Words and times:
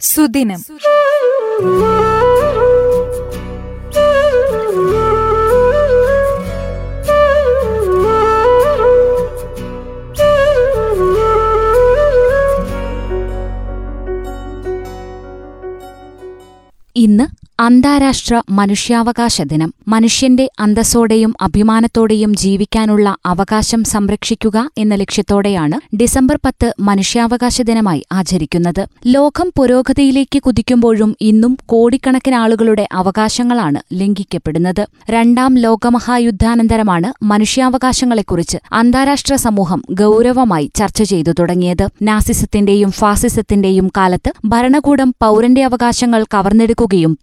സുദിനം. 0.00 0.60
ഇന്ന് 16.96 17.39
അന്താരാഷ്ട്ര 17.60 18.42
മനുഷ്യാവകാശ 18.50 19.42
ദിനം. 19.42 19.74
മനുഷ്യന്റെ 19.88 20.50
അന്തസ്സോടെയും 20.60 21.34
അഭിമാനത്തോടെയും 21.40 22.36
ജീവിക്കാനുള്ള 22.36 23.16
അവകാശം 23.26 23.84
സംരക്ഷിക്കുക 23.84 24.70
എന്ന 24.78 24.94
ലക്ഷ്യത്തോടെയാണ് 24.94 25.96
ഡിസംബർ 25.96 26.38
പത്ത് 26.44 26.74
മനുഷ്യാവകാശ 26.80 27.62
ദിനമായി 27.62 28.04
ആചരിക്കുന്നത്. 28.12 28.86
ലോകം 29.06 29.52
പുരോഗതിയിലേക്ക് 29.58 30.42
കുതിക്കുമ്പോഴും 30.42 31.16
ഇന്നും 31.20 31.58
കോടിക്കണക്കിന് 31.66 32.34
ആളുകളുടെ 32.34 32.88
അവകാശങ്ങളാണ് 32.92 33.78
ലംഘിക്കപ്പെടുന്നത്. 33.92 34.86
രണ്ടാം 35.10 35.58
ലോകമഹായുദ്ധാനന്തരമാണ് 35.58 37.24
മനുഷ്യാവകാശങ്ങളെക്കുറിച്ച് 37.24 38.58
അന്താരാഷ്ട്ര 38.72 39.34
സമൂഹം 39.34 39.82
ഗൌരവമായി 39.90 40.70
ചർച്ച 40.76 41.02
ചെയ്തു 41.02 41.32
തുടങ്ങിയത്. 41.38 41.88
നാസിസത്തിന്റെയും 42.02 42.90
ഫാസിസത്തിന്റെയും 42.90 43.90
കാലത്ത് 43.96 44.32
ഭരണകൂടം 44.44 45.14
പൌരന്റെ 45.22 45.64
അവകാശങ്ങൾ 45.64 46.24
കവർന്നെടുക്കുകയും 46.24 47.18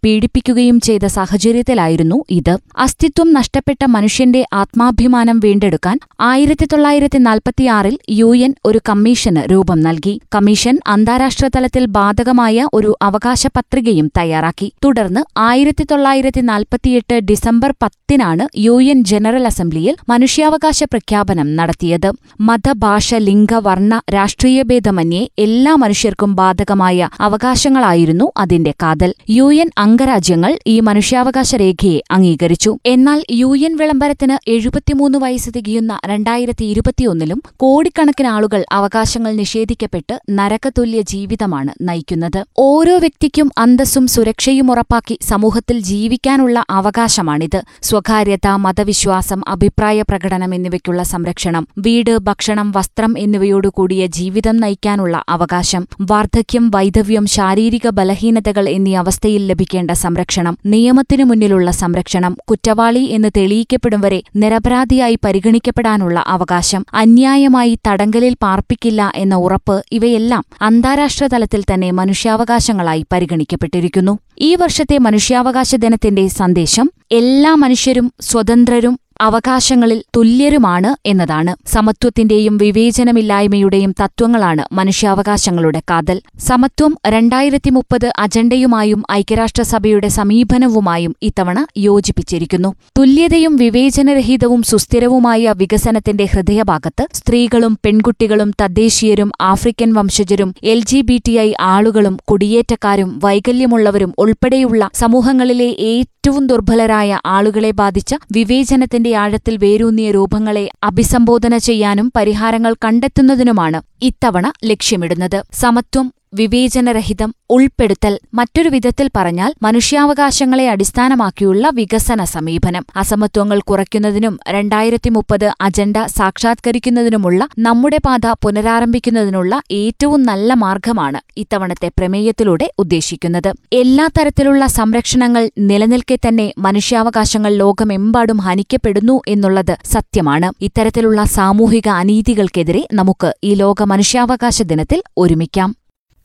ചെയ്ത 0.78 1.06
സാഹചര്യത്തിലായിരുന്നു 1.06 2.24
ഇത്. 2.30 2.58
അസ്തിത്വം 2.78 3.32
നഷ്ടപ്പെട്ട 3.32 3.84
മനുഷ്യന്റെ 3.84 4.46
ആത്മാഭിമാനം 4.52 5.40
വീണ്ടെടുക്കാൻ 5.40 5.98
ആയിരത്തി 6.20 6.66
തൊള്ളായിരത്തി 6.72 7.18
നാൽപ്പത്തിയാറിൽ 7.18 7.98
യു 8.10 8.36
എൻ 8.36 8.54
ഒരു 8.64 8.80
കമ്മീഷന് 8.88 9.52
രൂപം 9.52 9.80
നൽകി. 9.80 10.20
കമ്മീഷൻ 10.34 10.78
അന്താരാഷ്ട്ര 10.86 11.48
തലത്തിൽ 11.48 11.86
ബാധകമായ 11.86 12.68
ഒരു 12.74 12.96
അവകാശ 13.02 13.46
പത്രികയും 13.46 14.10
തയ്യാറാക്കി. 14.18 14.72
തുടർന്ന് 14.84 15.20
ആയിരത്തി 15.38 15.86
തൊള്ളായിരത്തി 15.90 16.40
നാൽപ്പത്തിയെട്ട് 16.40 17.18
ഡിസംബർ 17.18 17.74
പത്തിനാണ് 17.82 18.48
യു 18.56 18.82
എൻ 18.82 19.04
ജനറൽ 19.04 19.46
അസംബ്ലിയിൽ 19.46 19.96
മനുഷ്യാവകാശ 20.08 20.84
പ്രഖ്യാപനം 20.84 21.56
നടത്തിയത്. 21.56 22.12
മതഭാഷ 22.40 23.14
ലിംഗ 23.14 23.54
വർണ 23.54 24.00
രാഷ്ട്രീയ 24.14 24.62
ഭേദമന്യേ 24.62 25.28
എല്ലാ 25.38 25.74
മനുഷ്യർക്കും 25.74 26.34
ബാധകമായ 26.34 27.08
അവകാശങ്ങളായിരുന്നു 27.20 28.32
അതിന്റെ 28.36 28.74
കാതൽ. 28.82 29.14
യു 29.30 29.54
എൻ 29.54 29.70
അംഗരാജ്യങ്ങൾ 30.18 30.52
ഈ 30.66 30.76
മനുഷ്യാവകാശ 30.80 31.50
രേഖയെ 31.62 31.98
അംഗീകരിച്ചു. 32.14 32.70
എന്നാൽ 32.86 33.18
യു 33.30 33.50
എൻ 33.66 33.74
വിളംബരത്തിന് 33.80 34.36
എഴുപത്തിമൂന്ന് 34.54 35.18
വയസ്സ് 35.24 35.50
തികയുന്ന 35.56 35.92
രണ്ടായിരത്തി 36.10 36.64
ഇരുപത്തിയൊന്നിലും 36.72 37.40
കോടിക്കണക്കിന് 37.62 38.28
ആളുകൾ 38.36 38.60
അവകാശങ്ങൾ 38.78 39.32
നിഷേധിക്കപ്പെട്ട് 39.40 40.14
നരകതുല്യ 40.38 41.00
ജീവിതമാണ് 41.12 41.72
നയിക്കുന്നത്. 41.88 42.40
ഓരോ 42.58 42.94
വ്യക്തിക്കും 43.04 43.50
അന്തസ്സും 43.58 44.06
സുരക്ഷയും 44.14 44.70
ഉറപ്പാക്കി 44.72 45.16
സമൂഹത്തിൽ 45.30 45.78
ജീവിക്കാനുള്ള 45.90 46.64
അവകാശമാണിത്. 46.78 47.60
സ്വകാര്യത 47.90 48.48
മതവിശ്വാസം 48.64 49.42
അഭിപ്രായ 49.48 49.98
പ്രകടനം 50.10 50.52
എന്നിവയ്ക്കുള്ള 50.58 51.02
സംരക്ഷണം 51.12 51.66
വീട് 51.86 52.12
ഭക്ഷണം 52.30 52.70
വസ്ത്രം 52.78 53.14
എന്നിവയോടുകൂടിയ 53.18 54.02
ജീവിതം 54.18 54.58
നയിക്കാനുള്ള 54.64 55.16
അവകാശം 55.28 55.84
വാർദ്ധക്യം 56.10 56.66
വൈധവ്യം 56.76 57.26
ശാരീരിക 57.36 57.88
ബലഹീനതകൾ 58.00 58.66
എന്നീ 58.76 58.94
അവസ്ഥയിൽ 59.04 59.44
ലഭിക്കേണ്ട 59.52 59.90
സംരക്ഷണം. 60.08 60.58
നിയമത്തിനു 60.66 61.24
മുന്നിലുള്ള 61.24 61.70
സംരക്ഷണം 61.70 62.36
കുറ്റവാളി 62.50 62.98
എന്ന് 62.98 63.30
തെളിയിക്കപ്പെടും 63.36 64.00
വരെ 64.00 64.22
നിരപരാധിയായി 64.36 65.18
പരിഗണിക്കപ്പെടാനുള്ള 65.24 66.24
അവകാശം 66.26 66.86
അന്യായമായി 66.94 67.78
തടങ്കലിൽ 67.88 68.36
പാർപ്പിക്കില്ല 68.42 69.12
എന്ന 69.14 69.34
ഉറപ്പ് 69.34 69.84
ഇവയെല്ലാം 69.92 70.44
അന്താരാഷ്ട്ര 70.62 71.26
തലത്തിൽ 71.26 71.64
തന്നെ 71.74 71.90
മനുഷ്യാവകാശങ്ങളായി 71.90 73.04
പരിഗണിക്കപ്പെട്ടിരിക്കുന്നു. 73.12 74.18
ഈ 74.40 74.54
വർഷത്തെ 74.54 74.98
മനുഷ്യാവകാശ 74.98 75.74
ദിനത്തിന്റെ 75.74 76.28
സന്ദേശം 76.28 76.90
എല്ലാ 77.12 77.54
മനുഷ്യരും 77.54 78.12
സ്വതന്ത്രരും 78.20 78.98
അവകാശങ്ങളിൽ 79.20 80.04
തുല്യരുമാണ് 80.16 80.96
എന്നതാണ്. 81.06 81.56
സമത്വത്തിന്റെയും 81.66 82.56
വിവേചനമില്ലായ്മയുടെയും 82.56 83.94
തത്വങ്ങളാണ് 84.02 84.64
മനുഷ്യാവകാശങ്ങളുടെ 84.72 85.82
കാതൽ. 85.90 86.22
സമത്വം 86.48 86.92
രണ്ടായിരത്തി 87.06 87.70
മുപ്പത് 87.70 88.12
അജണ്ടയുമായും 88.18 89.02
ഐക്യരാഷ്ട്രസഭയുടെ 89.12 90.08
സമീപനവുമായും 90.08 91.14
ഇത്തവണ 91.22 91.66
യോജിപ്പിച്ചിരിക്കുന്നു. 91.78 92.74
തുല്യതയും 92.98 93.56
വിവേചനരഹിതവും 93.56 94.62
സുസ്ഥിരവുമായ 94.62 95.54
വികസനത്തിന്റെ 95.58 96.24
ഹൃദയഭാഗത്ത് 96.24 97.06
സ്ത്രീകളും 97.12 97.78
പെൺകുട്ടികളും 97.84 98.50
തദ്ദേശീയരും 98.62 99.32
African 99.40 99.92
വംശജരും 99.92 100.54
L 100.62 100.80
G 100.84 101.00
B 101.00 101.22
T 101.26 101.32
I 101.38 101.52
ആളുകളും 101.60 102.18
കുടിയേറ്റക്കാരും 102.24 103.20
വൈകല്യമുള്ളവരും 103.24 104.14
ഉൾപ്പെടെയുള്ള 104.18 104.90
സമൂഹങ്ങളിലെ 104.94 105.68
ഏറ്റവും 105.92 106.46
ദുർബലരായ 106.46 107.20
ആളുകളെ 107.26 107.70
ബാധിച്ച 107.70 108.14
വിവേചനത്തിന്റെ 108.32 109.07
ആഴത്തിൽ 109.12 109.56
വേരൂന്നിയ 109.56 110.10
രൂപങ്ങളെ 110.10 110.70
അഭിസംബോധന 110.84 111.56
ചെയ്യാനും 111.56 112.12
പരിഹാരങ്ങൾ 112.16 112.74
കണ്ടെത്തുന്നതിനുമാണ് 112.84 113.82
ഇത്തവണ 114.02 114.52
ലക്ഷ്യമിടുന്നത്. 114.64 115.44
സമത്വം 115.52 116.12
വിവേചനരഹിതം 116.32 117.34
ഉൾപ്പെടുത്തൽ 117.50 118.18
മറ്റൊരു 118.34 118.68
വിധത്തിൽ 118.68 119.10
പറഞ്ഞാൽ 119.16 119.54
മനുഷ്യാവകാശങ്ങളെ 119.62 120.68
അടിസ്ഥാനമാക്കിയുള്ള 120.68 121.70
വികസന 121.74 122.24
സമീപനം. 122.24 122.86
അസമത്വങ്ങൾ 122.96 123.60
കുറയ്ക്കുന്നതിനും 123.60 124.38
രണ്ടായിരത്തി 124.48 125.10
മുപ്പത് 125.10 125.52
അജണ്ട 125.60 125.96
സാക്ഷാത്കരിക്കുന്നതിനുമുള്ള 126.06 127.48
നമ്മുടെ 127.58 127.98
പാത 128.06 128.26
പുനരാരംഭിക്കുന്നതിനുള്ള 128.26 129.60
ഏറ്റവും 129.70 130.22
നല്ല 130.22 130.54
മാർഗമാണ് 130.54 131.20
ഇത്തവണത്തെ 131.36 131.88
പ്രമേയത്തിലൂടെ 131.88 132.72
ഉദ്ദേശിക്കുന്നത്. 132.78 133.52
എല്ലാ 133.72 134.08
തരത്തിലുള്ള 134.20 134.66
സംരക്ഷണങ്ങൾ 134.66 135.50
നിലനിൽക്കെ 135.58 136.18
തന്നെ 136.28 136.52
മനുഷ്യാവകാശങ്ങൾ 136.58 137.54
ലോകമെമ്പാടും 137.54 138.36
ഹനിക്കപ്പെടുന്നു 138.36 139.20
എന്നുള്ളത് 139.28 139.76
സത്യമാണ്. 139.84 140.52
ഇത്തരത്തിലുള്ള 140.60 141.24
സാമൂഹിക 141.24 141.88
അനീതികൾക്കെതിരെ 141.88 142.88
നമുക്ക് 142.92 143.36
ഈ 143.44 143.54
ലോക 143.54 143.82
മനുഷ്യാവകാശ 143.82 144.62
ദിനത്തിൽ 144.62 145.02
ഒരുമിക്കാം. 145.16 145.77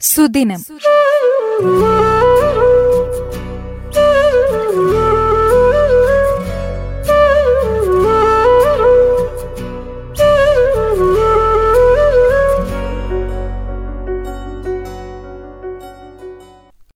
సుదినం 0.03 0.61